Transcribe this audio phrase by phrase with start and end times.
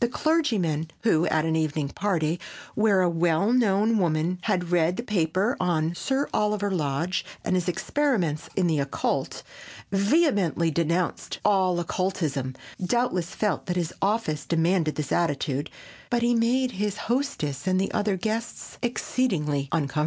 [0.00, 2.40] The clergyman who, at an evening party
[2.74, 7.68] where a well known woman had read a paper on Sir Oliver Lodge and his
[7.68, 9.42] experiments in the occult,
[9.92, 15.68] vehemently denounced all occultism, doubtless felt that his office demanded this attitude,
[16.08, 20.02] but he made his hostess and the other guests exceedingly uncomfortable.